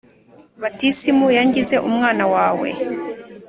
[0.61, 2.69] Batisimu yangize umwana wawe